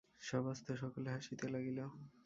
সভাস্থ 0.21 0.67
সকলে 0.81 1.09
হাসিতে 1.15 1.45
লাগিল। 1.53 1.79